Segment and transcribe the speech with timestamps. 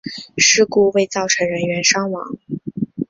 [0.35, 2.35] 事故未造成人员伤亡。